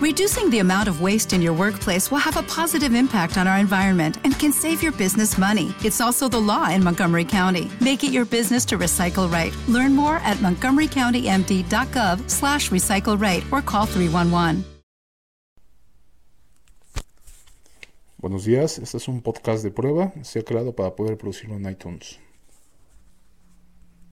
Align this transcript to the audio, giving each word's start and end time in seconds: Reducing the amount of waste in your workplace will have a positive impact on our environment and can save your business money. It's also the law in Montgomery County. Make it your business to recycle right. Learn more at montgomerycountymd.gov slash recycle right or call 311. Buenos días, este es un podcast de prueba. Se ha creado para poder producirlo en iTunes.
Reducing 0.00 0.48
the 0.48 0.60
amount 0.60 0.88
of 0.88 1.02
waste 1.02 1.34
in 1.34 1.42
your 1.42 1.52
workplace 1.52 2.10
will 2.10 2.24
have 2.24 2.38
a 2.38 2.42
positive 2.44 2.94
impact 2.94 3.36
on 3.36 3.46
our 3.46 3.58
environment 3.58 4.16
and 4.24 4.32
can 4.38 4.50
save 4.50 4.82
your 4.82 4.92
business 4.92 5.36
money. 5.36 5.74
It's 5.84 6.00
also 6.00 6.26
the 6.26 6.40
law 6.40 6.70
in 6.70 6.82
Montgomery 6.82 7.26
County. 7.26 7.70
Make 7.82 8.02
it 8.02 8.10
your 8.10 8.24
business 8.24 8.64
to 8.66 8.78
recycle 8.78 9.30
right. 9.30 9.54
Learn 9.68 9.94
more 9.94 10.16
at 10.24 10.38
montgomerycountymd.gov 10.38 12.30
slash 12.30 12.70
recycle 12.70 13.20
right 13.20 13.44
or 13.52 13.60
call 13.60 13.84
311. 13.84 14.64
Buenos 18.16 18.46
días, 18.46 18.78
este 18.78 18.96
es 18.96 19.06
un 19.06 19.20
podcast 19.20 19.62
de 19.62 19.70
prueba. 19.70 20.14
Se 20.22 20.38
ha 20.38 20.42
creado 20.42 20.74
para 20.74 20.96
poder 20.96 21.18
producirlo 21.18 21.56
en 21.56 21.68
iTunes. 21.68 22.18